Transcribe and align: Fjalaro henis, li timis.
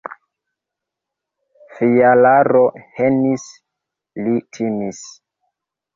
Fjalaro 1.75 2.63
henis, 2.97 3.47
li 4.25 4.35
timis. 4.59 5.07